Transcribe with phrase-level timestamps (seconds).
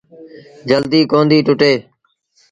[0.69, 1.71] جلديٚ ڪونديٚ ٽُٽي۔